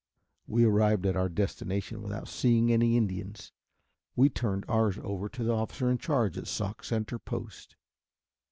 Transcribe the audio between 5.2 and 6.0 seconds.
to the officer in